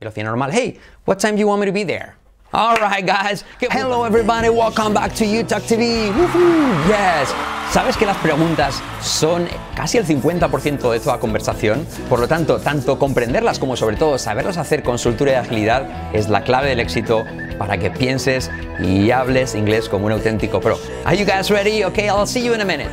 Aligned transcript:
Velocidad 0.00 0.24
normal. 0.24 0.50
Hey, 0.50 0.78
what 1.04 1.18
time 1.18 1.34
do 1.34 1.40
you 1.40 1.46
want 1.46 1.60
me 1.60 1.66
to 1.66 1.72
be 1.72 1.84
there? 1.84 2.16
All 2.52 2.74
right, 2.76 3.06
guys. 3.06 3.44
Hello, 3.60 4.04
everybody. 4.04 4.48
Welcome 4.48 4.94
back 4.94 5.14
to 5.16 5.24
UTalk 5.24 5.62
TV. 5.68 6.10
Woohoo! 6.10 6.88
Yes. 6.88 7.32
¿Sabes 7.70 7.96
que 7.98 8.06
las 8.06 8.16
preguntas 8.16 8.82
son 9.02 9.46
casi 9.76 9.98
el 9.98 10.06
50% 10.06 10.90
de 10.90 11.00
toda 11.00 11.20
conversación? 11.20 11.86
Por 12.08 12.18
lo 12.18 12.26
tanto, 12.26 12.58
tanto 12.58 12.98
comprenderlas 12.98 13.58
como 13.58 13.76
sobre 13.76 13.96
todo 13.96 14.18
saberlas 14.18 14.56
hacer 14.56 14.82
con 14.82 14.98
soltura 14.98 15.32
y 15.32 15.34
agilidad 15.34 16.14
es 16.14 16.28
la 16.28 16.42
clave 16.42 16.70
del 16.70 16.80
éxito 16.80 17.24
para 17.58 17.76
que 17.78 17.90
pienses 17.90 18.50
y 18.82 19.10
hables 19.10 19.54
inglés 19.54 19.88
como 19.88 20.06
un 20.06 20.12
auténtico 20.12 20.60
pro. 20.60 20.78
Are 21.04 21.16
you 21.16 21.26
guys 21.26 21.50
ready? 21.50 21.84
Okay, 21.84 22.06
I'll 22.06 22.26
see 22.26 22.42
you 22.42 22.54
in 22.54 22.62
a 22.62 22.64
minute. 22.64 22.90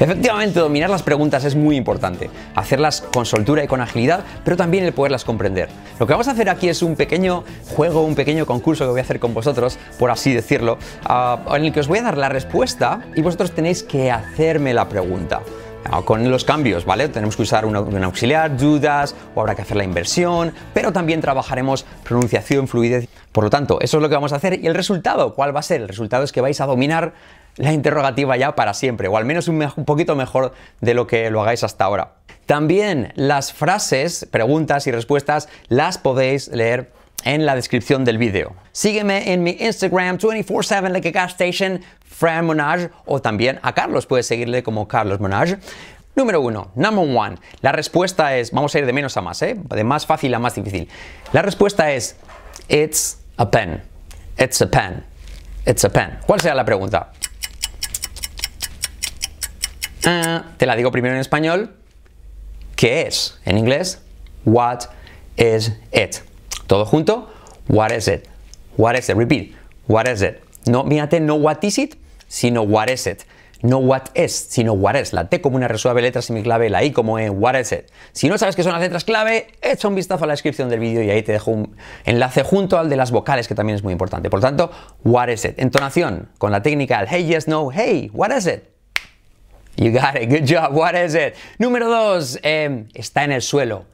Efectivamente, 0.00 0.60
dominar 0.60 0.90
las 0.90 1.02
preguntas 1.02 1.44
es 1.44 1.56
muy 1.56 1.76
importante. 1.76 2.30
Hacerlas 2.54 3.00
con 3.00 3.26
soltura 3.26 3.64
y 3.64 3.66
con 3.66 3.80
agilidad, 3.80 4.20
pero 4.44 4.56
también 4.56 4.84
el 4.84 4.92
poderlas 4.92 5.24
comprender. 5.24 5.68
Lo 5.98 6.06
que 6.06 6.12
vamos 6.12 6.28
a 6.28 6.32
hacer 6.32 6.48
aquí 6.48 6.68
es 6.68 6.82
un 6.82 6.94
pequeño 6.94 7.42
juego, 7.74 8.04
un 8.04 8.14
pequeño 8.14 8.46
concurso 8.46 8.84
que 8.84 8.90
voy 8.90 9.00
a 9.00 9.02
hacer 9.02 9.18
con 9.18 9.34
vosotros, 9.34 9.76
por 9.98 10.10
así 10.12 10.32
decirlo, 10.32 10.78
ah, 11.04 11.40
en 11.54 11.64
el 11.64 11.72
que 11.72 11.80
os 11.80 11.88
voy 11.88 11.98
a 11.98 12.02
dar 12.02 12.16
la 12.16 12.28
respuesta 12.28 13.00
y 13.16 13.22
vosotros 13.22 13.52
tenéis 13.52 13.82
que 13.82 14.12
hacerme 14.12 14.72
la 14.72 14.88
pregunta. 14.88 15.40
Ah, 15.90 16.02
Con 16.04 16.30
los 16.30 16.44
cambios, 16.44 16.84
¿vale? 16.84 17.08
Tenemos 17.08 17.36
que 17.36 17.42
usar 17.42 17.64
un, 17.64 17.76
un 17.76 18.04
auxiliar, 18.04 18.56
dudas, 18.56 19.14
o 19.34 19.40
habrá 19.40 19.54
que 19.54 19.62
hacer 19.62 19.76
la 19.76 19.84
inversión, 19.84 20.52
pero 20.74 20.92
también 20.92 21.20
trabajaremos 21.20 21.86
pronunciación, 22.04 22.68
fluidez. 22.68 23.08
Por 23.32 23.44
lo 23.44 23.50
tanto, 23.50 23.80
eso 23.80 23.96
es 23.96 24.02
lo 24.02 24.08
que 24.08 24.14
vamos 24.14 24.32
a 24.32 24.36
hacer. 24.36 24.60
¿Y 24.62 24.66
el 24.66 24.74
resultado? 24.74 25.34
¿Cuál 25.34 25.54
va 25.54 25.60
a 25.60 25.62
ser? 25.62 25.80
El 25.80 25.88
resultado 25.88 26.24
es 26.24 26.32
que 26.32 26.40
vais 26.40 26.60
a 26.60 26.66
dominar 26.66 27.14
la 27.58 27.72
interrogativa 27.72 28.36
ya 28.36 28.54
para 28.54 28.74
siempre, 28.74 29.08
o 29.08 29.16
al 29.16 29.24
menos 29.24 29.48
un, 29.48 29.60
poquito 29.84 30.16
mejor 30.16 30.54
de 30.80 30.94
lo 30.94 31.06
que 31.06 31.30
lo 31.30 31.42
hagáis 31.42 31.64
hasta 31.64 31.84
ahora. 31.84 32.14
También 32.46 33.12
las 33.16 33.52
frases, 33.52 34.26
preguntas 34.30 34.86
y 34.86 34.92
respuestas 34.92 35.48
las 35.68 35.98
podéis 35.98 36.48
leer 36.48 36.92
en 37.24 37.44
la 37.44 37.54
descripción 37.54 38.04
del 38.04 38.16
vídeo. 38.16 38.54
Sígueme 38.72 39.32
en 39.32 39.42
mi 39.42 39.56
Instagram 39.60 40.18
24/7 40.18 40.88
like 40.88 41.08
a 41.08 41.10
gas 41.10 41.32
station, 41.32 41.80
Fran 42.04 42.46
Monage, 42.46 42.90
o 43.04 43.20
también 43.20 43.58
a 43.62 43.74
Carlos, 43.74 44.06
puedes 44.06 44.26
seguirle 44.26 44.62
como 44.62 44.88
Carlos 44.88 45.20
Monage. 45.20 45.58
Número 46.14 46.40
uno, 46.40 46.72
number 46.74 47.16
one. 47.16 47.36
La 47.60 47.70
respuesta 47.70 48.36
es, 48.36 48.50
vamos 48.50 48.74
a 48.74 48.78
ir 48.78 48.86
de 48.86 48.92
menos 48.92 49.16
a 49.16 49.20
más, 49.20 49.40
¿eh? 49.42 49.56
de 49.56 49.84
más 49.84 50.04
fácil 50.04 50.34
a 50.34 50.38
más 50.38 50.54
difícil. 50.54 50.88
La 51.32 51.42
respuesta 51.42 51.92
es, 51.92 52.16
it's 52.68 53.18
a 53.36 53.50
pen. 53.50 53.82
It's 54.36 54.60
a 54.60 54.66
pen. 54.68 55.04
It's 55.64 55.84
a 55.84 55.90
pen. 55.90 56.18
¿Cuál 56.26 56.40
será 56.40 56.54
la 56.54 56.64
pregunta? 56.64 57.12
Ah, 60.10 60.42
te 60.56 60.64
la 60.64 60.74
digo 60.74 60.90
primero 60.90 61.14
en 61.14 61.20
español. 61.20 61.76
¿Qué 62.76 63.02
es? 63.06 63.38
En 63.44 63.58
inglés, 63.58 64.00
what 64.46 64.84
is 65.36 65.72
it? 65.92 66.16
Todo 66.66 66.86
junto, 66.86 67.28
what 67.68 67.90
is 67.90 68.08
it? 68.08 68.26
What 68.78 68.94
is 68.94 69.10
it? 69.10 69.16
Repeat, 69.16 69.54
what 69.86 70.08
is 70.08 70.22
it? 70.22 70.40
No, 70.64 70.82
mírate, 70.82 71.20
no 71.20 71.34
what 71.34 71.62
is 71.62 71.76
it, 71.76 71.96
sino 72.26 72.62
what 72.62 72.88
is 72.88 73.06
it. 73.06 73.24
No 73.60 73.78
what 73.80 74.04
is, 74.14 74.32
sino 74.32 74.72
what 74.72 74.96
is. 74.96 75.12
La 75.12 75.28
T 75.28 75.42
como 75.42 75.56
una 75.56 75.68
resuelve 75.68 76.00
letra 76.00 76.22
semiclave, 76.22 76.70
la 76.70 76.82
I 76.82 76.92
como 76.92 77.18
en 77.18 77.32
what 77.38 77.56
is 77.60 77.72
it. 77.72 77.90
Si 78.12 78.30
no 78.30 78.38
sabes 78.38 78.56
qué 78.56 78.62
son 78.62 78.72
las 78.72 78.80
letras 78.80 79.04
clave, 79.04 79.48
echa 79.60 79.88
un 79.88 79.94
vistazo 79.94 80.24
a 80.24 80.26
la 80.26 80.32
descripción 80.32 80.70
del 80.70 80.80
vídeo 80.80 81.02
y 81.02 81.10
ahí 81.10 81.22
te 81.22 81.32
dejo 81.32 81.50
un 81.50 81.76
enlace 82.06 82.44
junto 82.44 82.78
al 82.78 82.88
de 82.88 82.96
las 82.96 83.10
vocales, 83.10 83.46
que 83.46 83.54
también 83.54 83.76
es 83.76 83.82
muy 83.82 83.92
importante. 83.92 84.30
Por 84.30 84.40
tanto, 84.40 84.70
what 85.04 85.28
is 85.28 85.44
it? 85.44 85.58
Entonación, 85.58 86.30
con 86.38 86.50
la 86.50 86.62
técnica 86.62 86.98
del 87.00 87.08
hey, 87.10 87.26
yes, 87.26 87.46
no, 87.46 87.70
hey, 87.70 88.10
what 88.14 88.34
is 88.34 88.46
it? 88.46 88.77
You 89.78 89.92
got 89.92 90.16
it. 90.16 90.26
Good 90.26 90.44
job. 90.46 90.72
What 90.74 90.96
is 90.96 91.14
it? 91.14 91.36
Número 91.60 91.86
dos. 91.88 92.36
eh, 92.42 92.84
está 92.94 93.22
en 93.22 93.30
el 93.32 93.40
suelo. 93.40 93.84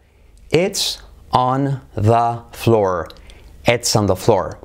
It's 0.51 1.03
on 1.31 1.83
the 1.95 2.42
floor. 2.53 3.08
It's 3.67 3.95
on 3.95 4.07
the 4.07 4.17
floor. 4.17 4.58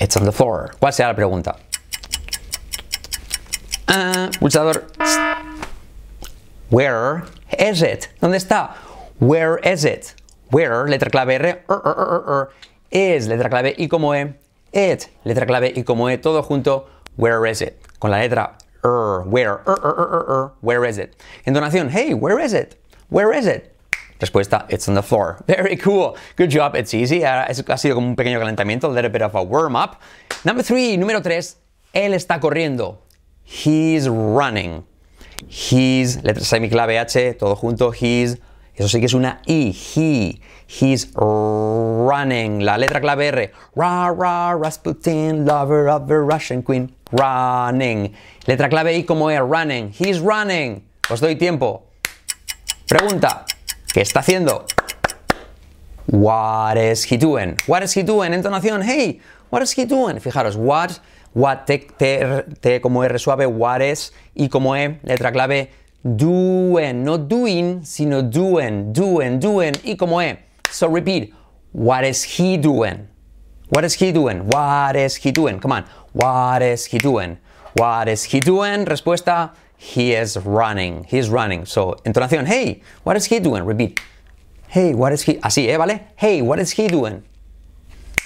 It's 0.00 0.16
on 0.16 0.24
the 0.24 0.32
floor. 0.32 0.74
¿Cuál 0.80 0.92
será 0.92 1.08
la 1.08 1.14
pregunta? 1.14 1.56
Pulsador. 4.40 4.84
Where 6.70 7.24
is 7.58 7.82
it? 7.82 8.08
¿Dónde 8.20 8.36
está? 8.36 8.74
Where 9.20 9.58
is 9.58 9.84
it? 9.84 10.14
Where, 10.50 10.86
letra 10.86 11.10
clave 11.10 11.62
R, 11.68 12.50
is, 12.90 13.28
letra 13.28 13.50
clave 13.50 13.74
I 13.78 13.88
como 13.88 14.12
E, 14.14 14.34
it, 14.72 15.08
letra 15.24 15.46
clave 15.46 15.72
I 15.76 15.82
como 15.82 16.08
E, 16.08 16.16
todo 16.16 16.42
junto, 16.42 16.86
where 17.16 17.46
is 17.46 17.60
it? 17.62 17.80
Con 17.98 18.10
la 18.10 18.18
letra 18.18 18.56
er, 18.84 19.22
where, 19.22 19.60
er, 19.66 19.78
er, 19.82 19.94
er, 19.98 20.14
er, 20.14 20.30
er, 20.30 20.52
where 20.60 20.84
is 20.84 20.98
it? 20.98 21.16
Entonación, 21.46 21.88
hey, 21.90 22.14
where 22.14 22.38
is 22.38 22.52
it? 22.52 22.76
Where 23.08 23.32
is 23.32 23.46
it? 23.46 23.76
Respuesta, 24.20 24.66
it's 24.68 24.88
on 24.88 24.94
the 24.94 25.02
floor. 25.02 25.42
Very 25.46 25.76
cool. 25.76 26.16
Good 26.36 26.50
job, 26.50 26.76
it's 26.76 26.94
easy. 26.94 27.22
Ha 27.22 27.52
sido 27.76 27.94
como 27.94 28.06
un 28.06 28.16
pequeño 28.16 28.38
calentamiento, 28.38 28.84
a 28.84 28.88
little 28.88 29.10
bit 29.10 29.22
of 29.22 29.34
a 29.34 29.42
warm 29.42 29.74
up. 29.74 30.00
Number 30.44 30.62
three, 30.62 30.96
número 30.96 31.22
tres, 31.22 31.56
él 31.92 32.14
está 32.14 32.40
corriendo. 32.40 32.98
He's 33.44 34.08
running. 34.08 34.84
He's, 35.48 36.22
letra 36.22 36.44
semiclave 36.44 36.98
H, 36.98 37.34
todo 37.38 37.56
junto, 37.56 37.90
he's, 37.90 38.38
eso 38.74 38.88
sí 38.88 39.00
que 39.00 39.06
es 39.06 39.14
una 39.14 39.40
I, 39.46 39.70
he, 39.70 40.40
he's 40.66 41.12
running, 41.14 42.64
la 42.64 42.78
letra 42.78 43.00
clave 43.00 43.28
R, 43.28 43.52
ra, 43.74 44.10
ra, 44.10 44.56
Rasputin, 44.56 45.44
lover 45.44 45.88
of 45.88 46.06
the 46.06 46.18
Russian 46.18 46.62
queen, 46.62 46.94
running, 47.10 48.14
letra 48.46 48.68
clave 48.70 48.96
I 48.96 49.04
como 49.04 49.30
E, 49.30 49.38
running, 49.40 49.92
he's 49.92 50.20
running, 50.20 50.82
os 51.10 51.20
doy 51.20 51.36
tiempo. 51.36 51.82
Pregunta, 52.88 53.44
¿qué 53.92 54.00
está 54.00 54.20
haciendo? 54.20 54.64
What 56.06 56.76
is 56.76 57.04
he 57.04 57.16
doing? 57.16 57.56
What 57.66 57.82
is 57.82 57.94
he 57.94 58.02
doing? 58.02 58.32
Entonación, 58.32 58.82
hey, 58.82 59.20
what 59.50 59.62
is 59.62 59.72
he 59.72 59.84
doing? 59.84 60.18
Fijaros, 60.18 60.56
what, 60.56 60.98
what, 61.34 61.66
T, 61.66 61.78
T, 61.98 62.20
T 62.60 62.80
como 62.80 63.02
R 63.02 63.18
suave, 63.18 63.46
what 63.46 63.82
is, 63.82 64.12
y 64.34 64.48
como 64.48 64.74
E, 64.74 64.98
letra 65.04 65.30
clave, 65.30 65.70
doing, 66.04 67.04
no 67.04 67.16
doing, 67.16 67.84
sino 67.84 68.22
doing, 68.22 68.92
doing, 68.92 69.38
doing, 69.38 69.74
y 69.84 69.96
como 69.96 70.20
E. 70.20 70.38
So 70.70 70.88
repeat, 70.88 71.32
what 71.72 72.04
is 72.04 72.22
he 72.22 72.56
doing? 72.56 73.08
What 73.70 73.84
is 73.84 73.94
he 73.94 74.12
doing? 74.12 74.46
What 74.48 74.96
is 74.96 75.16
he 75.16 75.32
doing? 75.32 75.58
Come 75.58 75.72
on. 75.72 75.84
What 76.12 76.60
is 76.62 76.84
he 76.84 76.98
doing? 76.98 77.38
What 77.74 78.08
is 78.08 78.24
he 78.24 78.40
doing? 78.40 78.84
Respuesta, 78.84 79.54
he 79.78 80.12
is 80.12 80.36
running. 80.36 81.04
He 81.04 81.18
is 81.18 81.30
running. 81.30 81.64
So, 81.64 81.96
entonación, 82.04 82.46
hey, 82.46 82.82
what 83.02 83.16
is 83.16 83.24
he 83.26 83.40
doing? 83.40 83.64
Repeat. 83.64 84.00
Hey, 84.68 84.94
what 84.94 85.12
is 85.12 85.22
he? 85.22 85.34
Así, 85.34 85.68
¿eh? 85.68 85.76
¿Vale? 85.78 86.08
Hey, 86.16 86.42
what 86.42 86.58
is 86.58 86.72
he 86.72 86.86
doing? 86.86 87.22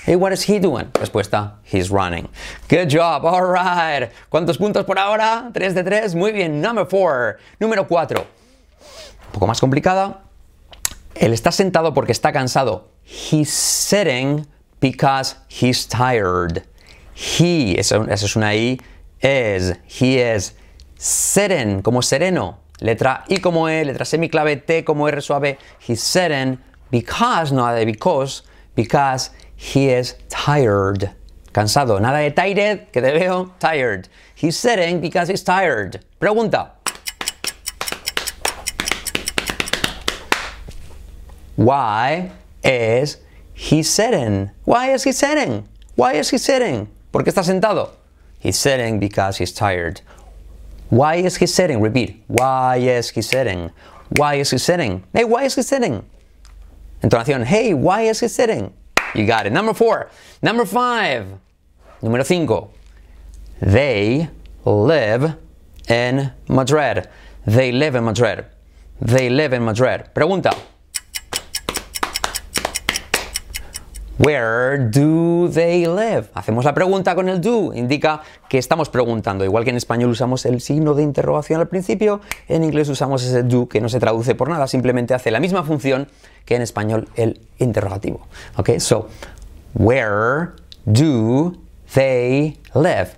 Hey, 0.06 0.14
what 0.14 0.32
is 0.32 0.44
he 0.44 0.60
doing? 0.60 0.86
Respuesta, 1.00 1.54
he's 1.64 1.90
running. 1.90 2.28
Good 2.68 2.90
job, 2.90 3.24
all 3.24 3.44
right. 3.44 4.08
¿Cuántos 4.30 4.56
puntos 4.56 4.84
por 4.84 5.00
ahora? 5.00 5.50
3 5.52 5.74
de 5.74 5.82
3. 5.82 6.14
Muy 6.14 6.30
bien. 6.30 6.60
Number 6.60 6.86
4. 6.86 7.38
Número 7.58 7.88
4. 7.88 8.20
Un 8.20 9.32
poco 9.32 9.48
más 9.48 9.58
complicada. 9.58 10.22
Él 11.16 11.32
está 11.32 11.50
sentado 11.50 11.92
porque 11.92 12.12
está 12.12 12.32
cansado. 12.32 12.84
He's 13.02 13.50
sitting 13.50 14.46
because 14.78 15.34
he's 15.48 15.88
tired. 15.88 16.62
He, 17.16 17.76
eso 17.76 18.04
es 18.08 18.36
una 18.36 18.54
I, 18.54 18.78
is, 19.20 19.72
he 19.88 20.20
is 20.20 20.54
sitting, 20.96 21.82
como 21.82 22.00
sereno. 22.00 22.58
Letra 22.78 23.24
I 23.28 23.38
como 23.40 23.68
E, 23.68 23.84
letra 23.84 24.04
semiclave 24.04 24.64
T 24.64 24.84
como 24.84 25.08
R 25.08 25.20
suave. 25.20 25.58
He's 25.84 26.00
sitting 26.00 26.60
because, 26.92 27.50
no 27.50 27.66
de 27.74 27.84
because, 27.84 28.44
because 28.76 29.30
he 29.56 29.88
is 29.88 30.14
tired. 30.28 31.10
Cansado, 31.52 31.98
nada 32.00 32.18
de 32.18 32.30
tired, 32.30 32.92
que 32.92 33.00
te 33.00 33.18
veo, 33.18 33.54
tired. 33.58 34.08
He's 34.34 34.56
sitting 34.56 35.00
because 35.00 35.28
he's 35.28 35.42
tired. 35.42 36.04
Pregunta. 36.20 36.70
Why 41.56 42.30
is 42.62 43.16
he 43.54 43.82
sitting? 43.82 44.50
Why 44.64 44.92
is 44.92 45.04
he 45.04 45.12
sitting? 45.12 45.66
Why 45.94 46.12
is 46.12 46.28
he 46.28 46.36
sitting? 46.36 46.88
¿Por 47.10 47.22
qué 47.22 47.32
está 47.32 47.42
sentado? 47.42 47.90
He's 48.38 48.58
sitting 48.58 49.00
because 49.00 49.38
he's 49.38 49.52
tired. 49.52 50.02
Why 50.90 51.16
is 51.16 51.36
he 51.36 51.46
sitting? 51.46 51.80
Repeat. 51.80 52.22
Why 52.26 52.76
is 52.76 53.08
he 53.10 53.22
sitting? 53.22 53.70
Why 54.10 54.34
is 54.34 54.50
he 54.50 54.58
sitting? 54.58 55.02
Hey, 55.14 55.24
why 55.24 55.44
is 55.44 55.54
he 55.54 55.62
sitting? 55.62 56.04
Entonación. 57.02 57.44
Hey, 57.44 57.72
why 57.72 58.02
is 58.02 58.20
he 58.20 58.28
sitting? 58.28 58.74
You 59.14 59.26
got 59.26 59.46
it. 59.46 59.52
Number 59.52 59.74
four. 59.74 60.08
Number 60.42 60.66
five. 60.66 61.26
Número 62.02 62.24
cinco. 62.24 62.70
They 63.60 64.28
live 64.64 65.36
in 65.88 66.32
Madrid. 66.48 67.08
They 67.46 67.72
live 67.72 67.94
in 67.94 68.04
Madrid. 68.04 68.44
They 69.00 69.30
live 69.30 69.52
in 69.52 69.62
Madrid. 69.62 70.12
Pregunta. 70.14 70.54
Where 74.18 74.78
do 74.78 75.50
they 75.50 75.86
live? 75.86 76.30
Hacemos 76.32 76.64
la 76.64 76.72
pregunta 76.72 77.14
con 77.14 77.28
el 77.28 77.42
do, 77.42 77.74
indica 77.74 78.22
que 78.48 78.56
estamos 78.56 78.88
preguntando. 78.88 79.44
Igual 79.44 79.64
que 79.64 79.70
en 79.70 79.76
español 79.76 80.08
usamos 80.08 80.46
el 80.46 80.62
signo 80.62 80.94
de 80.94 81.02
interrogación 81.02 81.60
al 81.60 81.68
principio, 81.68 82.22
en 82.48 82.64
inglés 82.64 82.88
usamos 82.88 83.22
ese 83.22 83.42
do 83.42 83.68
que 83.68 83.82
no 83.82 83.90
se 83.90 84.00
traduce 84.00 84.34
por 84.34 84.48
nada, 84.48 84.66
simplemente 84.68 85.12
hace 85.12 85.30
la 85.30 85.38
misma 85.38 85.64
función 85.64 86.08
que 86.46 86.54
en 86.54 86.62
español 86.62 87.08
el 87.16 87.40
interrogativo. 87.58 88.26
Ok, 88.56 88.78
so, 88.78 89.08
where 89.74 90.52
do 90.90 91.54
they 91.94 92.58
live? 92.74 93.16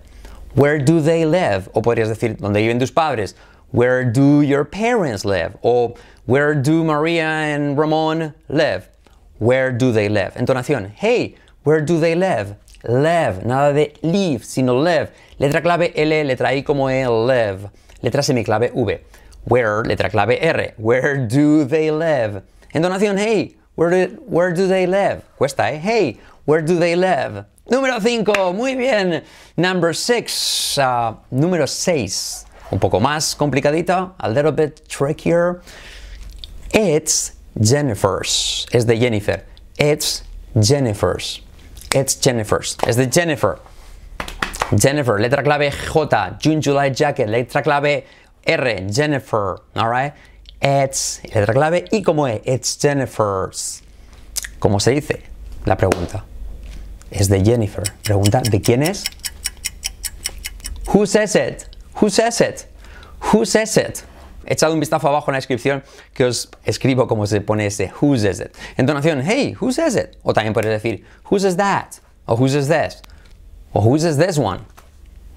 Where 0.56 0.78
do 0.78 1.00
they 1.00 1.24
live? 1.24 1.68
O 1.74 1.82
podrías 1.82 2.08
decir, 2.08 2.36
¿dónde 2.38 2.60
viven 2.60 2.80
tus 2.80 2.90
padres? 2.90 3.36
Where 3.70 4.04
do 4.04 4.42
your 4.42 4.64
parents 4.64 5.24
live? 5.24 5.56
O 5.62 5.94
where 6.26 6.54
do 6.54 6.82
Maria 6.84 7.54
and 7.54 7.78
Ramon 7.78 8.34
live? 8.48 8.88
Where 9.38 9.70
do 9.70 9.92
they 9.92 10.08
live? 10.08 10.34
Entonación. 10.34 10.90
Hey, 10.94 11.36
where 11.64 11.80
do 11.80 12.00
they 12.00 12.14
live? 12.14 12.56
Live. 12.82 13.44
Nada 13.44 13.72
de 13.72 13.94
live, 14.02 14.44
sino 14.44 14.74
live. 14.74 15.10
Letra 15.38 15.62
clave 15.62 15.92
L, 15.94 16.24
letra 16.24 16.52
I 16.52 16.62
como 16.62 16.88
E, 16.88 17.06
live. 17.06 17.70
Letra 18.02 18.22
semiclave 18.22 18.72
V. 18.74 19.00
Where, 19.44 19.84
letra 19.84 20.10
clave 20.10 20.38
R. 20.40 20.74
Where 20.76 21.26
do 21.26 21.64
they 21.64 21.90
live? 21.90 22.42
Entonación. 22.72 23.18
Hey, 23.18 23.56
where 23.76 23.90
do, 23.90 24.16
where 24.26 24.52
do 24.52 24.66
they 24.66 24.86
live? 24.86 25.22
Cuesta, 25.38 25.72
¿eh? 25.72 25.78
Hey, 25.78 26.18
where 26.44 26.62
do 26.62 26.78
they 26.78 26.96
live? 26.96 27.44
Número 27.70 28.00
5, 28.00 28.54
muy 28.54 28.74
bien. 28.74 29.22
Number 29.56 29.92
6, 29.92 30.78
uh, 30.78 31.14
número 31.30 31.66
6. 31.66 32.46
Un 32.70 32.78
poco 32.78 32.98
más 33.00 33.34
complicadita, 33.34 34.14
a 34.18 34.28
little 34.28 34.52
bit 34.52 34.88
trickier. 34.88 35.62
It's 36.72 37.32
Jennifer's. 37.60 38.66
Es 38.72 38.84
de 38.84 38.96
Jennifer. 38.96 39.42
It's 39.78 40.22
Jennifer's. 40.60 41.40
It's 41.94 42.14
Jennifer's. 42.14 42.76
Es 42.86 42.96
de 42.96 43.06
Jennifer. 43.06 43.58
Jennifer, 44.76 45.18
letra 45.18 45.42
clave 45.42 45.70
J, 45.70 46.36
June, 46.38 46.60
July, 46.60 46.90
jacket, 46.90 47.28
letra 47.28 47.62
clave 47.62 48.04
R, 48.46 48.90
Jennifer, 48.90 49.60
alright? 49.76 50.12
It's, 50.60 51.20
letra 51.22 51.54
clave 51.54 51.88
I 51.92 52.02
como 52.02 52.26
E, 52.26 52.42
it's 52.44 52.76
Jennifer's. 52.76 53.82
¿Cómo 54.58 54.80
se 54.80 54.92
dice? 54.92 55.22
La 55.64 55.76
pregunta. 55.76 56.24
Es 57.10 57.28
de 57.28 57.42
Jennifer. 57.44 57.84
Pregunta, 58.02 58.42
¿de 58.42 58.60
quién 58.60 58.82
es? 58.82 59.04
Who 60.92 61.06
says 61.06 61.36
it? 61.36 61.66
Who 62.00 62.10
says 62.10 62.40
it? 62.40 62.66
Who 63.32 63.44
says 63.44 63.76
it? 63.76 64.02
Echad 64.46 64.72
un 64.72 64.80
vistazo 64.80 65.08
abajo 65.08 65.30
en 65.30 65.34
la 65.34 65.38
descripción 65.38 65.82
que 66.14 66.24
os 66.24 66.48
escribo 66.64 67.06
cómo 67.06 67.26
se 67.26 67.40
pone 67.40 67.66
ese 67.66 67.92
who 68.00 68.16
says 68.16 68.40
it. 68.40 68.56
Entonación, 68.78 69.22
hey, 69.22 69.54
who 69.60 69.72
says 69.72 69.94
it? 69.94 70.16
O 70.24 70.32
también 70.32 70.54
puedes 70.54 70.70
decir, 70.70 71.04
who 71.24 71.38
says 71.38 71.56
that? 71.56 72.00
O 72.26 72.36
who 72.36 72.48
says 72.48 72.68
this? 72.68 73.02
O 73.74 73.80
who 73.80 73.98
says 73.98 74.16
this 74.16 74.38
one? 74.38 74.64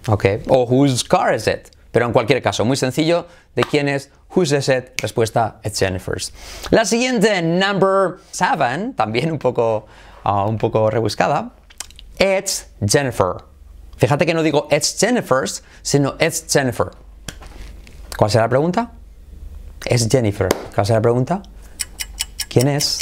Ok. 0.08 0.42
O 0.48 0.66
whose 0.66 1.04
car 1.04 1.34
is 1.34 1.48
it? 1.48 1.72
Pero 1.92 2.06
en 2.06 2.14
cualquier 2.14 2.42
caso, 2.42 2.64
muy 2.64 2.78
sencillo, 2.78 3.28
¿de 3.56 3.64
quién 3.64 3.90
es? 3.90 4.10
Who 4.36 4.46
says 4.46 4.70
it? 4.70 5.02
Respuesta, 5.02 5.60
it's 5.64 5.78
Jennifer's. 5.80 6.32
La 6.70 6.86
siguiente, 6.86 7.42
number 7.42 8.20
seven, 8.32 8.94
también 8.94 9.32
un 9.32 9.38
poco, 9.38 9.86
ah, 10.24 10.46
un 10.46 10.58
poco 10.58 10.90
rebuscada. 10.90 11.52
It's 12.18 12.68
Jennifer. 12.86 13.44
Fíjate 13.98 14.26
que 14.26 14.34
no 14.34 14.42
digo 14.42 14.68
it's 14.72 14.98
Jennifer's, 14.98 15.64
sino 15.82 16.16
it's 16.20 16.46
Jennifer. 16.48 16.92
¿Cuál 18.18 18.32
será 18.32 18.46
la 18.46 18.50
pregunta? 18.50 18.92
Es 19.86 20.08
Jennifer. 20.10 20.48
¿Cuál 20.74 20.86
será 20.86 21.00
la 21.00 21.02
pregunta? 21.02 21.42
¿Quién 22.48 22.68
es? 22.68 23.00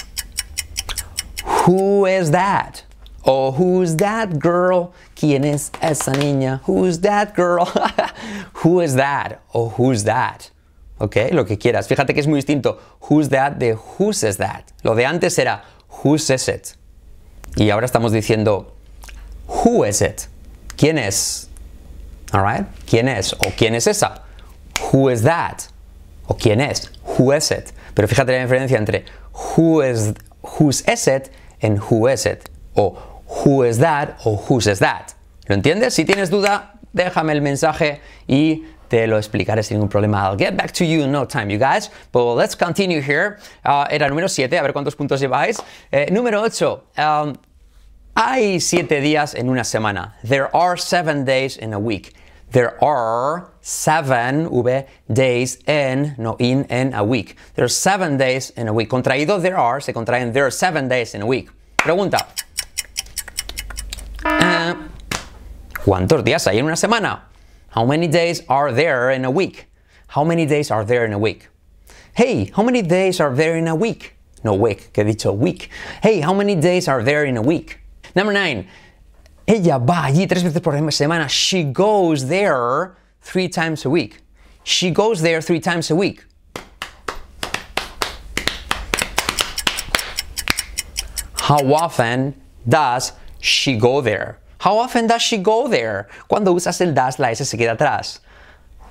Who 1.65 2.07
is 2.07 2.31
that? 2.31 2.88
O 3.25 3.51
who's 3.51 3.98
that 3.98 4.39
girl? 4.39 4.94
¿Quién 5.16 5.44
es 5.44 5.71
esa 5.81 6.12
niña? 6.12 6.62
Who's 6.66 7.01
that 7.01 7.36
girl? 7.36 7.66
Who 8.63 8.81
is 8.81 8.95
that? 8.95 9.42
O 9.54 9.69
who's 9.69 10.04
that? 10.06 10.51
Ok, 11.00 11.31
lo 11.31 11.45
que 11.45 11.57
quieras. 11.57 11.88
Fíjate 11.88 12.13
que 12.13 12.19
es 12.19 12.27
muy 12.27 12.38
distinto 12.38 12.80
who's 13.01 13.30
that 13.30 13.57
de 13.57 13.74
who 13.74 14.13
says 14.13 14.38
that. 14.38 14.71
Lo 14.83 14.95
de 14.95 15.06
antes 15.06 15.38
era 15.38 15.63
who 16.04 16.18
says 16.18 16.48
it. 16.48 16.75
Y 17.57 17.69
ahora 17.69 17.86
estamos 17.86 18.12
diciendo 18.12 18.71
who 19.48 19.83
is 19.83 20.01
it? 20.01 20.27
¿Quién 20.77 20.98
es? 20.98 21.50
Alright? 22.33 22.68
¿Quién 22.86 23.07
es? 23.07 23.33
O 23.33 23.51
quién 23.57 23.75
es 23.75 23.88
esa? 23.88 24.22
Who 24.92 25.10
is 25.10 25.24
that? 25.24 25.68
O 26.27 26.36
quién 26.36 26.62
es? 26.62 26.89
Who 27.18 27.31
is 27.33 27.51
it? 27.51 27.74
Pero 27.95 28.07
fíjate 28.07 28.31
la 28.31 28.45
diferencia 28.45 28.77
entre 28.77 29.06
who 29.33 29.81
is 29.81 30.13
whose 30.42 30.81
is 30.88 31.07
it 31.07 31.31
and 31.62 31.80
who 31.80 32.07
is 32.07 32.25
it. 32.25 32.50
O 32.75 32.98
who 33.29 33.63
is 33.63 33.79
that 33.79 34.17
o 34.25 34.35
whose 34.35 34.67
is 34.67 34.79
that. 34.79 35.13
¿Lo 35.47 35.55
entiendes? 35.55 35.93
Si 35.93 36.05
tienes 36.05 36.29
duda, 36.29 36.73
déjame 36.93 37.31
el 37.33 37.41
mensaje 37.41 38.01
y 38.27 38.65
te 38.87 39.07
lo 39.07 39.17
explicaré 39.17 39.63
sin 39.63 39.77
ningún 39.77 39.89
problema. 39.89 40.23
I'll 40.23 40.37
get 40.37 40.57
back 40.57 40.71
to 40.73 40.85
you 40.85 41.03
in 41.03 41.11
no 41.11 41.25
time, 41.25 41.49
you 41.49 41.59
guys. 41.59 41.89
But 42.11 42.35
let's 42.35 42.55
continue 42.55 43.01
here. 43.01 43.39
Uh, 43.63 43.85
era 43.89 44.09
número 44.09 44.27
7, 44.27 44.57
a 44.57 44.63
ver 44.63 44.73
cuántos 44.73 44.95
puntos 44.95 45.21
lleváis. 45.21 45.61
Eh, 45.91 46.07
número 46.11 46.41
8. 46.41 46.83
Um, 46.97 47.35
hay 48.15 48.59
7 48.59 48.99
días 49.01 49.35
en 49.35 49.49
una 49.49 49.63
semana. 49.63 50.15
There 50.23 50.49
are 50.55 50.75
7 50.75 51.23
days 51.23 51.57
in 51.57 51.73
a 51.73 51.79
week. 51.79 52.15
There 52.51 52.83
are 52.83 53.51
7 53.61 54.49
v, 54.49 54.85
days 55.07 55.59
in, 55.67 56.15
no 56.17 56.35
in, 56.39 56.65
in 56.69 56.95
a 56.95 57.03
week. 57.03 57.35
There 57.53 57.63
are 57.63 57.69
7 57.69 58.17
days 58.17 58.51
in 58.57 58.67
a 58.67 58.73
week. 58.73 58.89
Contraído 58.89 59.39
there 59.39 59.57
are, 59.57 59.79
se 59.79 59.93
contraen 59.93 60.33
there 60.33 60.45
are 60.45 60.51
7 60.51 60.87
days 60.89 61.13
in 61.13 61.21
a 61.21 61.25
week. 61.27 61.49
Pregunta. 61.77 62.17
¿Cuántos 65.89 66.24
días 66.24 66.45
hay 66.45 66.59
en 66.59 66.65
una 66.65 66.75
semana? 66.75 67.30
How 67.75 67.83
many 67.83 68.07
days 68.07 68.44
are 68.47 68.71
there 68.71 69.09
in 69.09 69.25
a 69.25 69.31
week? 69.31 69.65
How 70.09 70.24
many 70.24 70.45
days 70.45 70.69
are 70.69 70.86
there 70.86 71.03
in 71.03 71.13
a 71.13 71.18
week? 71.18 71.47
Hey, 72.13 72.51
how 72.56 72.62
many 72.62 72.83
days 72.83 73.19
are 73.19 73.33
there 73.33 73.57
in 73.57 73.68
a 73.68 73.74
week? 73.74 74.13
No 74.44 74.53
week, 74.53 74.94
que 74.94 75.03
he 75.03 75.13
dicho 75.13 75.33
week. 75.33 75.71
Hey, 76.03 76.19
how 76.19 76.31
many 76.31 76.53
days 76.53 76.88
are 76.88 77.01
there 77.01 77.25
in 77.25 77.38
a 77.38 77.41
week? 77.41 77.80
Number 78.15 78.31
nine. 78.31 78.68
Ella 79.47 79.80
va 79.80 80.03
allí 80.06 80.30
tres 80.30 80.44
veces 80.44 80.62
por 80.62 80.74
semana. 80.74 81.27
She 81.27 81.63
goes 81.63 82.27
there 82.27 82.95
three 83.24 83.50
times 83.50 83.83
a 83.83 83.89
week. 83.89 84.21
She 84.63 84.91
goes 84.91 85.24
there 85.24 85.41
three 85.41 85.59
times 85.59 85.89
a 85.89 85.95
week. 85.95 86.24
How 91.33 91.74
often 91.74 92.39
does 92.68 93.13
she 93.39 93.75
go 93.75 94.01
there? 94.01 94.38
How 94.59 94.77
often 94.77 95.07
does 95.07 95.21
she 95.21 95.38
go 95.38 95.67
there? 95.67 96.07
Cuando 96.27 96.53
usas 96.53 96.79
el 96.81 96.94
das, 96.94 97.17
la 97.17 97.29
S 97.29 97.45
se 97.45 97.57
queda 97.57 97.77
atrás. 97.77 98.19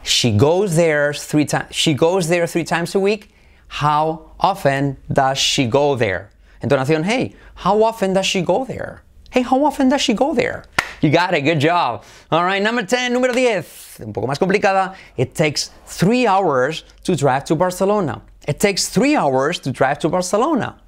She 0.03 0.31
goes 0.32 0.76
there 0.76 1.12
three 1.12 1.45
times. 1.45 1.75
She 1.75 1.93
goes 1.95 2.28
there 2.28 2.47
three 2.47 2.64
times 2.64 2.95
a 2.95 3.00
week. 3.00 3.31
How 3.69 4.33
often 4.40 4.97
does 5.12 5.38
she 5.38 5.66
go 5.66 5.95
there? 5.95 6.31
Entonación, 6.62 7.04
hey, 7.04 7.35
how 7.54 7.83
often 7.83 8.14
does 8.14 8.26
she 8.26 8.40
go 8.40 8.64
there? 8.64 9.02
Hey, 9.31 9.43
how 9.43 9.62
often 9.64 9.90
does 9.90 10.00
she 10.00 10.14
go 10.14 10.35
there? 10.35 10.64
You 11.02 11.11
got 11.11 11.35
it, 11.35 11.43
good 11.43 11.61
job. 11.61 12.02
All 12.33 12.45
right, 12.45 12.62
number 12.62 12.83
10, 12.83 13.12
número 13.12 13.35
10, 13.35 14.00
un 14.00 14.12
poco 14.12 14.26
más 14.26 14.38
complicada. 14.38 14.97
It 15.16 15.35
takes 15.35 15.71
three 15.87 16.26
hours 16.26 16.83
to 17.04 17.14
drive 17.14 17.45
to 17.45 17.54
Barcelona. 17.54 18.23
It 18.49 18.59
takes 18.59 18.88
three 18.88 19.14
hours 19.14 19.59
to 19.61 19.71
drive 19.71 19.99
to 20.00 20.09
Barcelona. 20.09 20.81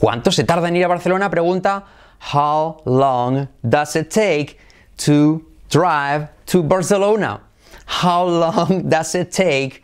¿Cuánto 0.00 0.32
se 0.32 0.44
tarda 0.44 0.68
en 0.68 0.76
ir 0.76 0.84
a 0.84 0.88
Barcelona? 0.88 1.28
Pregunta, 1.28 1.84
how 2.18 2.82
long 2.84 3.48
does 3.66 3.96
it 3.96 4.10
take 4.10 4.58
to 4.98 5.44
drive 5.70 6.28
to 6.46 6.62
Barcelona? 6.62 7.40
How 7.86 8.24
long 8.24 8.88
does 8.88 9.14
it 9.14 9.32
take, 9.32 9.82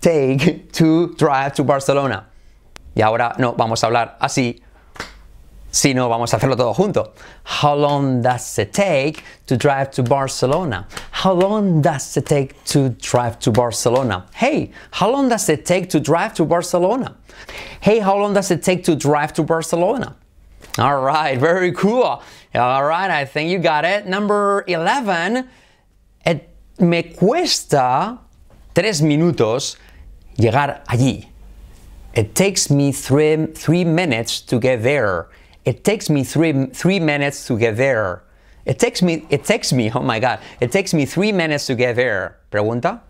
take 0.00 0.72
to 0.72 1.14
drive 1.14 1.54
to 1.54 1.64
Barcelona? 1.64 2.26
Y 2.94 3.02
ahora 3.02 3.34
no, 3.38 3.52
vamos 3.52 3.82
a 3.84 3.86
hablar 3.86 4.16
así, 4.20 4.60
sino 5.70 6.08
vamos 6.08 6.32
a 6.34 6.36
hacerlo 6.36 6.56
todo 6.56 6.74
junto. 6.74 7.12
How 7.44 7.74
long 7.74 8.22
does 8.22 8.58
it 8.58 8.72
take 8.72 9.22
to 9.46 9.56
drive 9.56 9.90
to 9.92 10.02
Barcelona? 10.02 10.86
How 11.12 11.32
long 11.32 11.80
does 11.80 12.16
it 12.16 12.26
take 12.26 12.62
to 12.66 12.90
drive 12.90 13.38
to 13.40 13.52
Barcelona? 13.52 14.26
Hey, 14.34 14.72
how 14.90 15.10
long 15.10 15.28
does 15.28 15.48
it 15.48 15.64
take 15.64 15.88
to 15.90 16.00
drive 16.00 16.34
to 16.34 16.44
Barcelona? 16.44 17.16
Hey, 17.80 18.00
how 18.00 18.18
long 18.18 18.34
does 18.34 18.50
it 18.50 18.62
take 18.62 18.82
to 18.84 18.96
drive 18.96 19.32
to 19.34 19.42
Barcelona? 19.42 20.16
All 20.76 21.00
right, 21.00 21.38
very 21.38 21.72
cool. 21.72 22.22
All 22.54 22.84
right, 22.84 23.10
I 23.10 23.24
think 23.24 23.50
you 23.50 23.58
got 23.58 23.84
it. 23.84 24.06
Number 24.06 24.64
11. 24.66 25.48
It 26.24 26.48
me 26.78 27.02
cuesta 27.02 28.18
tres 28.74 29.02
minutos 29.02 29.76
llegar 30.36 30.82
allí. 30.86 31.26
It 32.14 32.34
takes 32.34 32.70
me 32.70 32.92
three, 32.92 33.46
three 33.46 33.84
minutes 33.84 34.40
to 34.42 34.58
get 34.58 34.82
there. 34.82 35.28
It 35.64 35.84
takes 35.84 36.08
me 36.08 36.24
three, 36.24 36.66
three 36.66 37.00
minutes 37.00 37.46
to 37.46 37.58
get 37.58 37.76
there. 37.76 38.22
It 38.64 38.78
takes 38.78 39.02
me, 39.02 39.26
it 39.30 39.44
takes 39.44 39.72
me, 39.72 39.90
oh 39.94 40.02
my 40.02 40.20
God, 40.20 40.40
it 40.60 40.72
takes 40.72 40.92
me 40.92 41.06
three 41.06 41.32
minutes 41.32 41.66
to 41.66 41.74
get 41.74 41.96
there. 41.96 42.38
Pregunta. 42.50 43.00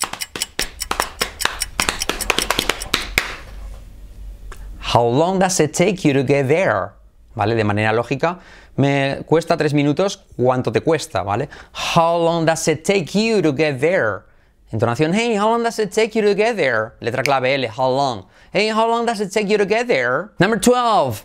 How 4.79 5.05
long 5.05 5.39
does 5.39 5.61
it 5.61 5.75
take 5.75 6.05
you 6.05 6.13
to 6.15 6.23
get 6.23 6.49
there? 6.49 6.95
¿Vale? 7.39 7.55
De 7.55 7.63
manera 7.63 7.93
lógica. 7.93 8.41
Me 8.77 9.23
cuesta 9.25 9.57
tres 9.57 9.73
minutos, 9.73 10.25
¿cuánto 10.37 10.73
te 10.73 10.81
cuesta, 10.81 11.23
¿vale? 11.23 11.49
How 11.95 12.19
long 12.19 12.45
does 12.45 12.67
it 12.67 12.85
take 12.85 13.07
you 13.15 13.41
to 13.41 13.55
get 13.57 13.79
there? 13.79 14.25
Entonación, 14.73 15.15
hey, 15.15 15.37
how 15.37 15.49
long 15.49 15.63
does 15.63 15.79
it 15.79 15.93
take 15.93 16.19
you 16.19 16.23
to 16.23 16.35
get 16.35 16.57
there? 16.57 16.95
Letra 17.01 17.23
clave 17.23 17.47
L, 17.47 17.69
how 17.69 17.89
long? 17.89 18.27
Hey, 18.53 18.69
how 18.69 18.89
long 18.89 19.07
does 19.07 19.21
it 19.21 19.33
take 19.33 19.49
you 19.49 19.57
to 19.57 19.65
get 19.65 19.87
there? 19.87 20.33
Number 20.41 20.59
12. 20.59 21.25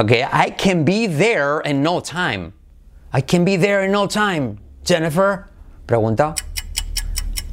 Okay, 0.00 0.26
I 0.30 0.50
can 0.50 0.84
be 0.84 1.06
there 1.06 1.60
in 1.60 1.80
no 1.80 2.00
time. 2.00 2.52
I 3.12 3.20
can 3.20 3.44
be 3.44 3.56
there 3.56 3.84
in 3.84 3.92
no 3.92 4.06
time. 4.08 4.58
Jennifer, 4.84 5.48
pregunta. 5.86 6.36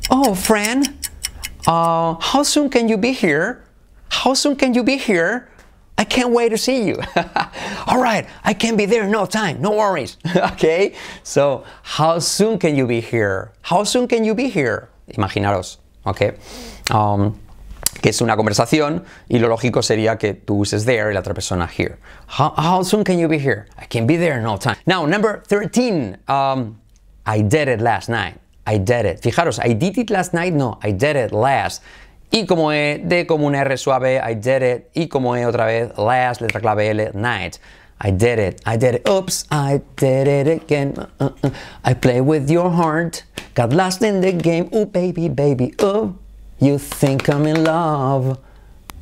Oh, 0.09 0.33
Fran, 0.33 0.83
uh, 1.67 2.15
how 2.19 2.43
soon 2.43 2.69
can 2.69 2.89
you 2.89 2.97
be 2.97 3.13
here? 3.13 3.63
How 4.09 4.33
soon 4.33 4.55
can 4.55 4.73
you 4.73 4.83
be 4.83 4.97
here? 4.97 5.47
I 5.97 6.03
can't 6.05 6.31
wait 6.31 6.50
to 6.50 6.57
see 6.57 6.83
you. 6.83 7.00
All 7.88 8.01
right, 8.01 8.27
I 8.43 8.53
can 8.53 8.75
be 8.75 8.85
there 8.85 9.07
no 9.07 9.25
time, 9.25 9.62
no 9.62 9.71
worries. 9.71 10.17
okay, 10.35 10.95
so 11.23 11.65
how 11.83 12.19
soon 12.19 12.57
can 12.57 12.75
you 12.75 12.88
be 12.88 13.00
here? 13.00 13.51
How 13.62 13.83
soon 13.83 14.07
can 14.07 14.23
you 14.23 14.33
be 14.33 14.50
here? 14.50 14.89
Imaginaros, 15.12 15.77
okay. 16.05 16.33
Um, 16.91 17.39
que 18.01 18.09
es 18.09 18.21
una 18.21 18.35
conversación 18.35 19.05
y 19.29 19.39
lo 19.39 19.47
lógico 19.47 19.81
sería 19.81 20.17
que 20.17 20.33
tú 20.33 20.57
uses 20.62 20.83
there 20.85 21.09
y 21.09 21.13
la 21.13 21.21
otra 21.21 21.33
persona 21.33 21.67
here. 21.67 21.97
How, 22.27 22.53
how 22.57 22.83
soon 22.83 23.03
can 23.03 23.17
you 23.17 23.27
be 23.27 23.38
here? 23.38 23.67
I 23.77 23.85
can 23.85 24.05
be 24.05 24.17
there 24.17 24.41
no 24.41 24.57
time. 24.57 24.75
Now, 24.85 25.05
number 25.05 25.41
13. 25.47 26.17
Um, 26.27 26.79
I 27.25 27.41
did 27.41 27.69
it 27.69 27.79
last 27.79 28.09
night. 28.09 28.39
I 28.65 28.77
did 28.77 29.05
it. 29.05 29.21
Fijaros, 29.21 29.59
I 29.62 29.73
did 29.73 29.97
it 29.97 30.09
last 30.09 30.33
night, 30.33 30.53
no, 30.53 30.77
I 30.81 30.91
did 30.91 31.15
it 31.15 31.31
last. 31.31 31.81
Y 32.35 32.47
como 32.47 32.73
E, 32.73 32.99
D 33.05 33.27
como 33.27 33.45
un 33.45 33.53
R 33.53 33.77
suave, 33.77 34.19
I 34.19 34.33
did 34.33 34.63
it. 34.63 34.89
Y 34.95 35.07
como 35.07 35.35
E 35.35 35.45
otra 35.45 35.67
vez, 35.67 35.95
last, 35.99 36.41
letra 36.41 36.59
clave 36.61 36.89
L, 36.89 37.11
night. 37.13 37.59
I 38.01 38.09
did 38.09 38.39
it, 38.39 38.59
I 38.65 38.75
did 38.75 38.95
it, 38.95 39.07
oops, 39.07 39.45
I 39.51 39.81
did 39.97 40.27
it 40.27 40.47
again. 40.47 40.95
Uh, 41.19 41.29
uh, 41.43 41.51
I 41.85 41.93
play 41.93 42.21
with 42.21 42.49
your 42.49 42.71
heart, 42.71 43.23
got 43.53 43.71
lost 43.71 44.01
in 44.01 44.21
the 44.21 44.31
game. 44.31 44.67
Ooh, 44.73 44.87
baby, 44.87 45.29
baby, 45.29 45.75
ooh, 45.83 46.17
you 46.59 46.79
think 46.79 47.29
I'm 47.29 47.45
in 47.45 47.63
love. 47.63 48.39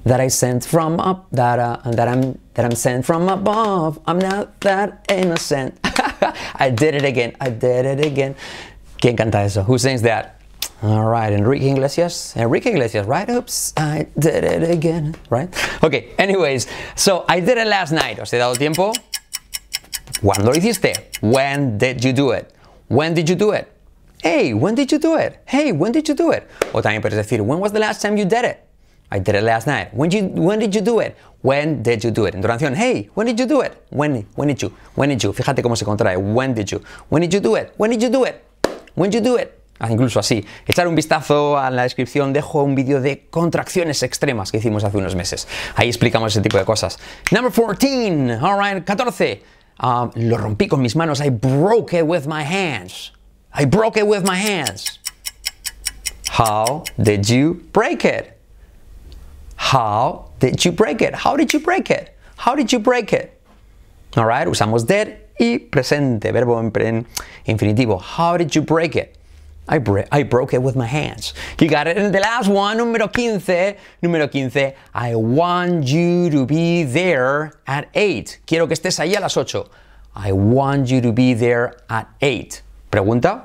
That 0.04 0.20
I 0.20 0.28
sent 0.28 0.66
from 0.66 1.00
up, 1.00 1.28
that, 1.32 1.58
uh, 1.60 1.78
that 1.92 2.08
I'm 2.08 2.38
that 2.56 2.66
I'm 2.66 2.76
sent 2.76 3.06
from 3.06 3.30
above. 3.30 4.00
I'm 4.08 4.20
not 4.20 4.60
that 4.62 5.06
innocent. 5.08 5.80
I 6.56 6.70
did 6.70 6.96
it 6.96 7.06
again, 7.06 7.38
I 7.40 7.50
did 7.50 7.86
it 7.86 8.06
again. 8.06 8.36
¿Quién 9.00 9.16
canta 9.16 9.46
eso? 9.46 9.64
Who 9.64 9.78
sings 9.78 10.02
that? 10.02 10.41
All 10.84 11.06
right, 11.06 11.32
Enrique 11.32 11.70
Iglesias. 11.70 12.36
Enrique 12.36 12.72
Iglesias, 12.72 13.06
right? 13.06 13.30
Oops, 13.30 13.74
I 13.78 14.08
did 14.18 14.44
it 14.44 14.68
again, 14.68 15.16
right? 15.30 15.48
Okay, 15.84 16.10
anyways, 16.18 16.66
so 16.96 17.24
I 17.30 17.40
did 17.40 17.60
it 17.60 17.68
last 17.68 17.92
night. 17.92 18.20
¿Os 18.20 18.32
he 18.32 18.40
dado 18.40 18.56
tiempo? 18.56 18.92
¿Cuándo 20.24 20.46
lo 20.46 20.54
hiciste? 20.54 20.94
When 21.22 21.78
did 21.78 22.04
you 22.04 22.14
do 22.14 22.32
it? 22.32 22.56
When 22.88 23.14
did 23.14 23.30
you 23.30 23.36
do 23.36 23.52
it? 23.52 23.72
Hey, 24.24 24.56
when 24.56 24.74
did 24.74 24.92
you 24.92 24.98
do 24.98 25.16
it? 25.18 25.40
Hey, 25.46 25.72
when 25.72 25.92
did 25.92 26.08
you 26.10 26.16
do 26.16 26.32
it? 26.32 26.48
O 26.74 26.82
también 26.82 27.02
puedes 27.02 27.16
decir, 27.16 27.42
when 27.42 27.60
was 27.60 27.72
the 27.74 27.80
last 27.80 28.02
time 28.02 28.18
you 28.18 28.26
did 28.26 28.44
it? 28.44 28.66
I 29.12 29.20
did 29.20 29.36
it 29.36 29.44
last 29.44 29.68
night. 29.68 29.94
When, 29.94 30.10
you, 30.10 30.30
when 30.30 30.58
did 30.58 30.74
you 30.74 30.82
do 30.82 31.00
it? 31.00 31.16
When 31.42 31.84
did 31.84 32.04
you 32.04 32.10
do 32.10 32.26
it? 32.26 32.34
Entonación, 32.34 32.76
hey, 32.76 33.10
when 33.14 33.28
did 33.28 33.40
you 33.40 33.46
do 33.46 33.62
it? 33.62 33.86
When, 33.92 34.26
when 34.36 34.48
did 34.48 34.60
you? 34.64 34.74
When 34.96 35.10
did 35.10 35.22
you? 35.22 35.32
Fíjate 35.32 35.62
cómo 35.62 35.78
se 35.78 35.86
contrae. 35.86 36.18
When 36.18 36.56
did 36.56 36.72
you? 36.72 36.82
When 37.10 37.22
did 37.22 37.34
you 37.34 37.40
do 37.40 37.54
it? 37.54 37.74
When 37.78 37.92
did 37.92 38.02
you 38.02 38.10
do 38.10 38.24
it? 38.24 38.44
When 38.96 39.12
did 39.12 39.24
you 39.24 39.32
do 39.32 39.36
it? 39.38 39.61
Ah, 39.84 39.90
incluso 39.90 40.20
así. 40.20 40.46
Echar 40.68 40.88
un 40.88 40.94
vistazo 40.94 41.58
a 41.58 41.72
la 41.72 41.82
descripción, 41.82 42.34
dejo 42.34 42.62
un 42.62 42.76
vídeo 42.76 43.02
de 43.02 43.26
contracciones 43.32 44.04
extremas 44.04 44.52
que 44.52 44.60
hicimos 44.60 44.84
hace 44.84 44.98
unos 44.98 45.16
meses. 45.16 45.48
Ahí 45.76 45.88
explicamos 45.88 46.34
ese 46.34 46.42
tipo 46.42 46.60
de 46.60 46.66
cosas. 46.66 47.00
Number 47.32 47.52
14. 47.52 48.38
All 48.44 48.60
right, 48.60 48.86
14. 48.86 49.42
Um, 49.82 50.12
lo 50.14 50.38
rompí 50.38 50.68
con 50.68 50.84
mis 50.84 50.96
manos. 50.96 51.20
I 51.20 51.32
broke 51.32 51.98
it 51.98 52.06
with 52.06 52.28
my 52.28 52.44
hands. 52.44 53.12
I 53.52 53.66
broke 53.66 53.98
it 54.00 54.06
with 54.06 54.24
my 54.24 54.38
hands. 54.38 55.00
How 56.30 56.84
did 57.02 57.28
you 57.28 57.64
break 57.74 58.06
it? 58.06 58.38
How 59.56 60.30
did 60.40 60.64
you 60.64 60.72
break 60.74 61.02
it? 61.02 61.16
How 61.16 61.36
did 61.36 61.54
you 61.54 61.60
break 61.60 61.90
it? 61.90 62.16
How 62.38 62.54
did 62.54 62.72
you 62.72 62.78
break 62.78 63.14
it? 63.14 63.42
All 64.16 64.26
right, 64.26 64.48
usamos 64.48 64.86
did 64.86 65.18
y 65.40 65.58
presente, 65.58 66.32
verbo 66.32 66.60
en 66.60 67.08
infinitivo. 67.48 68.00
How 68.00 68.38
did 68.38 68.54
you 68.54 68.62
break 68.62 68.96
it? 68.96 69.18
I, 69.68 69.80
I 70.12 70.24
broke 70.24 70.54
it 70.54 70.62
with 70.62 70.76
my 70.76 70.86
hands. 70.86 71.34
You 71.60 71.70
got 71.70 71.88
it. 71.88 71.98
And 71.98 72.14
the 72.14 72.20
last 72.20 72.50
one, 72.50 72.78
número 72.78 73.14
15. 73.14 73.76
Número 74.04 74.30
15. 74.32 74.74
I 74.94 75.16
want 75.16 75.88
you 75.88 76.30
to 76.30 76.46
be 76.46 76.84
there 76.84 77.54
at 77.68 77.90
8. 77.94 78.40
Quiero 78.46 78.68
que 78.68 78.76
estés 78.76 79.00
ahí 79.00 79.16
a 79.16 79.22
las 79.22 79.38
8. 79.38 79.70
I 80.16 80.32
want 80.32 80.90
you 80.90 81.00
to 81.02 81.12
be 81.12 81.34
there 81.34 81.78
at 81.90 82.10
8. 82.22 82.62
Pregunta? 82.92 83.44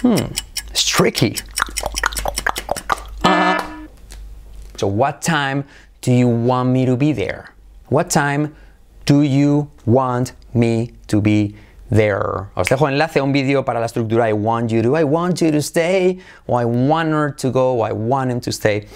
Hmm, 0.00 0.32
it's 0.70 0.86
tricky. 0.86 1.36
Uh, 3.24 3.86
so, 4.76 4.86
what 4.86 5.22
time 5.22 5.64
do 6.00 6.12
you 6.12 6.28
want 6.28 6.68
me 6.70 6.86
to 6.86 6.96
be 6.96 7.12
there? 7.12 7.52
What 7.88 8.10
time 8.10 8.54
do 9.06 9.22
you 9.22 9.70
want 9.86 10.32
me 10.54 10.92
to 11.08 11.20
be 11.20 11.48
there? 11.48 11.58
Os 11.92 12.68
dejo 12.68 12.88
enlace 12.88 13.18
a 13.18 13.22
un 13.22 13.32
vídeo 13.32 13.66
para 13.66 13.78
la 13.78 13.84
estructura 13.84 14.26
I 14.26 14.32
want 14.32 14.72
you 14.72 14.80
to, 14.80 14.96
I 14.96 15.04
want 15.04 15.42
you 15.42 15.50
to 15.50 15.60
stay, 15.60 16.18
or 16.46 16.58
I 16.58 16.64
want 16.64 17.10
her 17.10 17.30
to 17.32 17.50
go, 17.50 17.80
or 17.80 17.86
I 17.86 17.92
want 17.92 18.30
him 18.30 18.40
to 18.40 18.50
stay. 18.50 18.86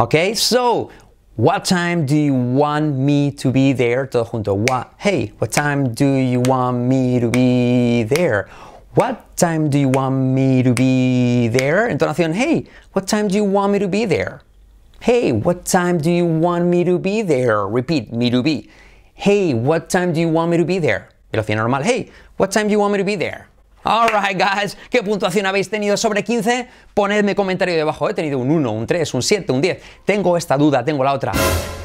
Okay, 0.00 0.32
so 0.32 0.90
what 1.36 1.66
time 1.66 2.06
do 2.06 2.16
you 2.16 2.32
want 2.32 2.96
me 2.96 3.30
to 3.32 3.50
be 3.50 3.74
there? 3.74 4.06
Todo 4.06 4.24
junto. 4.24 4.54
What? 4.54 4.94
Hey, 4.96 5.34
what 5.38 5.52
time 5.52 5.92
do 5.92 6.06
you 6.06 6.40
want 6.40 6.78
me 6.78 7.20
to 7.20 7.28
be 7.28 8.04
there? 8.04 8.48
What 8.94 9.36
time 9.36 9.68
do 9.68 9.78
you 9.78 9.90
want 9.90 10.14
me 10.14 10.62
to 10.62 10.72
be 10.72 11.48
there? 11.48 11.90
Entonación, 11.90 12.32
hey, 12.32 12.64
what 12.92 13.06
time 13.06 13.28
do 13.28 13.34
you 13.36 13.44
want 13.44 13.74
me 13.74 13.80
to 13.80 13.88
be 13.88 14.06
there? 14.06 14.40
Hey, 15.00 15.30
what 15.30 15.66
time 15.66 15.98
do 15.98 16.10
you 16.10 16.24
want 16.24 16.64
me 16.64 16.84
to 16.84 16.98
be 16.98 17.20
there? 17.20 17.66
Repeat, 17.66 18.14
me 18.14 18.30
to 18.30 18.42
be. 18.42 18.70
Hey, 19.12 19.52
what 19.52 19.90
time 19.90 20.14
do 20.14 20.20
you 20.20 20.28
want 20.30 20.50
me 20.50 20.56
to 20.56 20.64
be 20.64 20.78
there? 20.78 21.10
Velocidad 21.32 21.58
normal. 21.58 21.84
Hey, 21.84 22.10
what 22.38 22.50
time 22.50 22.66
do 22.66 22.72
you 22.72 22.80
want 22.80 22.92
me 22.92 22.98
to 22.98 23.04
be 23.04 23.16
there? 23.16 23.46
Alright, 23.86 24.36
guys. 24.36 24.76
¿Qué 24.90 25.00
puntuación 25.04 25.46
habéis 25.46 25.70
tenido 25.70 25.96
sobre 25.96 26.24
15? 26.24 26.66
Ponedme 26.92 27.36
comentario 27.36 27.76
debajo. 27.76 28.10
He 28.10 28.14
tenido 28.14 28.40
un 28.40 28.50
1, 28.50 28.72
un 28.72 28.84
3, 28.84 29.14
un 29.14 29.22
7, 29.22 29.52
un 29.52 29.60
10. 29.60 29.80
Tengo 30.04 30.36
esta 30.36 30.56
duda, 30.56 30.84
tengo 30.84 31.04
la 31.04 31.12
otra. 31.12 31.30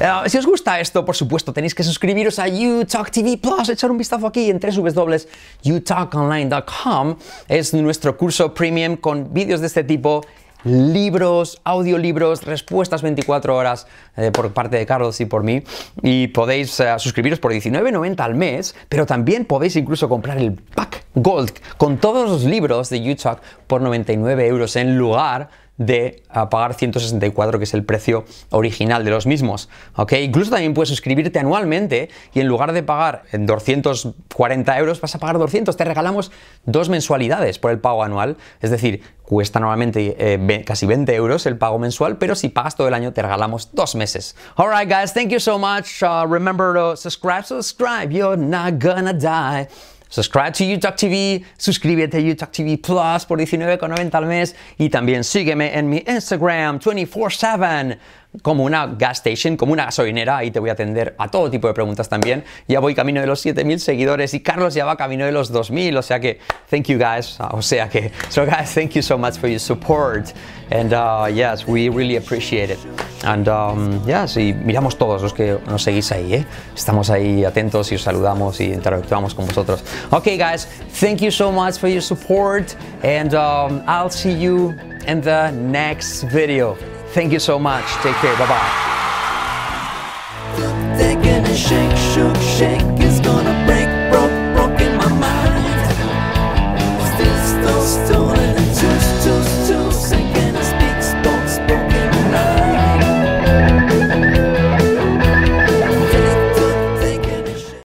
Eh, 0.00 0.28
si 0.28 0.36
os 0.36 0.44
gusta 0.44 0.80
esto, 0.80 1.04
por 1.04 1.14
supuesto, 1.14 1.52
tenéis 1.52 1.76
que 1.76 1.84
suscribiros 1.84 2.40
a 2.40 2.46
UTalk 2.48 3.12
TV 3.12 3.38
Plus. 3.38 3.68
Echar 3.68 3.92
un 3.92 3.98
vistazo 3.98 4.26
aquí 4.26 4.50
en 4.50 4.58
www.utalkonline.com. 4.58 7.16
Es 7.46 7.72
nuestro 7.72 8.16
curso 8.16 8.52
premium 8.52 8.96
con 8.96 9.32
vídeos 9.32 9.60
de 9.60 9.68
este 9.68 9.84
tipo 9.84 10.22
libros, 10.64 11.60
audiolibros, 11.64 12.44
respuestas 12.44 13.02
24 13.02 13.56
horas 13.56 13.86
eh, 14.16 14.30
por 14.32 14.52
parte 14.52 14.76
de 14.76 14.86
Carlos 14.86 15.20
y 15.20 15.26
por 15.26 15.42
mí. 15.42 15.62
Y 16.02 16.28
podéis 16.28 16.78
eh, 16.80 16.94
suscribiros 16.98 17.38
por 17.38 17.52
19.90 17.52 18.20
al 18.20 18.34
mes, 18.34 18.74
pero 18.88 19.06
también 19.06 19.44
podéis 19.44 19.76
incluso 19.76 20.08
comprar 20.08 20.38
el 20.38 20.52
pack 20.52 21.04
Gold 21.14 21.52
con 21.76 21.98
todos 21.98 22.28
los 22.28 22.44
libros 22.44 22.88
de 22.88 23.02
YouTube 23.02 23.38
por 23.66 23.82
99 23.82 24.46
euros 24.46 24.76
en 24.76 24.96
lugar 24.96 25.50
de 25.86 26.22
pagar 26.50 26.74
164, 26.74 27.58
que 27.58 27.64
es 27.64 27.74
el 27.74 27.84
precio 27.84 28.24
original 28.50 29.04
de 29.04 29.10
los 29.10 29.26
mismos. 29.26 29.68
¿ok? 29.96 30.12
Incluso 30.22 30.50
también 30.50 30.74
puedes 30.74 30.88
suscribirte 30.88 31.38
anualmente 31.38 32.08
y 32.32 32.40
en 32.40 32.48
lugar 32.48 32.72
de 32.72 32.82
pagar 32.82 33.22
en 33.32 33.46
240 33.46 34.78
euros, 34.78 35.00
vas 35.00 35.14
a 35.14 35.18
pagar 35.18 35.38
200. 35.38 35.76
Te 35.76 35.84
regalamos 35.84 36.30
dos 36.64 36.88
mensualidades 36.88 37.58
por 37.58 37.70
el 37.70 37.78
pago 37.78 38.02
anual. 38.02 38.36
Es 38.60 38.70
decir, 38.70 39.02
cuesta 39.24 39.60
normalmente 39.60 40.16
eh, 40.18 40.64
casi 40.66 40.86
20 40.86 41.14
euros 41.14 41.46
el 41.46 41.56
pago 41.56 41.78
mensual, 41.78 42.18
pero 42.18 42.34
si 42.34 42.48
pagas 42.48 42.76
todo 42.76 42.88
el 42.88 42.94
año, 42.94 43.12
te 43.12 43.22
regalamos 43.22 43.70
dos 43.72 43.94
meses. 43.94 44.36
Alright, 44.56 44.88
guys, 44.88 45.12
thank 45.12 45.28
you 45.28 45.40
so 45.40 45.58
much. 45.58 46.02
Uh, 46.02 46.26
remember 46.28 46.74
to 46.74 46.96
subscribe, 46.96 47.44
subscribe. 47.44 48.12
You're 48.12 48.36
not 48.36 48.78
gonna 48.78 49.12
die. 49.12 49.68
Subscribe 50.12 50.52
to 50.52 50.64
UTalk 50.64 50.94
TV, 50.94 51.42
suscríbete 51.56 52.18
a 52.18 52.20
UTalk 52.20 52.52
TV 52.52 52.76
Plus 52.76 53.24
por 53.24 53.38
19,90 53.38 54.14
al 54.14 54.26
mes 54.26 54.54
y 54.76 54.90
también 54.90 55.24
sígueme 55.24 55.72
en 55.72 55.88
mi 55.88 56.04
Instagram 56.06 56.80
24/7 56.80 57.96
como 58.40 58.64
una 58.64 58.86
gas 58.86 59.18
station, 59.18 59.56
como 59.56 59.72
una 59.72 59.86
gasolinera, 59.86 60.38
ahí 60.38 60.50
te 60.50 60.58
voy 60.58 60.70
a 60.70 60.72
atender 60.72 61.14
a 61.18 61.28
todo 61.28 61.50
tipo 61.50 61.68
de 61.68 61.74
preguntas 61.74 62.08
también. 62.08 62.44
Ya 62.66 62.80
voy 62.80 62.94
camino 62.94 63.20
de 63.20 63.26
los 63.26 63.40
7000 63.40 63.80
seguidores 63.80 64.32
y 64.34 64.40
Carlos 64.40 64.74
ya 64.74 64.84
va 64.84 64.96
camino 64.96 65.26
de 65.26 65.32
los 65.32 65.52
2000, 65.52 65.96
o 65.96 66.02
sea 66.02 66.20
que 66.20 66.38
thank 66.70 66.86
you 66.86 66.98
guys, 66.98 67.36
o 67.50 67.60
sea 67.60 67.88
que 67.88 68.10
so 68.30 68.46
guys, 68.46 68.72
thank 68.74 68.92
you 68.92 69.02
so 69.02 69.18
much 69.18 69.36
for 69.36 69.48
your 69.48 69.60
support 69.60 70.32
and 70.70 70.94
uh, 70.94 71.28
yes, 71.32 71.66
we 71.66 71.88
really 71.90 72.16
appreciate 72.16 72.70
it. 72.70 72.78
And 73.24 73.46
um, 73.48 74.00
yes, 74.06 74.36
y 74.36 74.52
miramos 74.54 74.96
todos 74.96 75.22
los 75.22 75.32
que 75.32 75.58
nos 75.66 75.82
seguís 75.82 76.10
ahí, 76.10 76.34
¿eh? 76.34 76.46
Estamos 76.74 77.10
ahí 77.10 77.44
atentos 77.44 77.92
y 77.92 77.96
os 77.96 78.02
saludamos 78.02 78.58
y 78.60 78.72
interactuamos 78.72 79.34
con 79.34 79.46
vosotros. 79.46 79.84
Okay, 80.10 80.38
guys, 80.38 80.66
thank 80.98 81.20
you 81.20 81.30
so 81.30 81.52
much 81.52 81.78
for 81.78 81.88
your 81.88 82.02
support, 82.02 82.74
and 83.02 83.34
um, 83.34 83.82
I'll 83.86 84.10
see 84.10 84.32
you 84.32 84.74
in 85.06 85.20
the 85.20 85.50
next 85.52 86.24
video. 86.32 86.76
Thank 87.12 87.32
you 87.32 87.38
so 87.38 87.58
much. 87.58 87.84
Take 88.02 88.16
care. 88.16 88.36
Bye 88.38 88.48
bye. 88.48 88.92